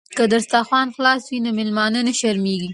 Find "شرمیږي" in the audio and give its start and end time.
2.19-2.69